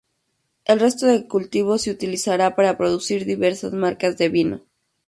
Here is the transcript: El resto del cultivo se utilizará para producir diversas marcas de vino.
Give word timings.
El 0.65 0.79
resto 0.79 1.05
del 1.05 1.27
cultivo 1.27 1.77
se 1.77 1.91
utilizará 1.91 2.55
para 2.55 2.75
producir 2.75 3.23
diversas 3.23 3.71
marcas 3.73 4.17
de 4.17 4.29
vino. 4.29 4.63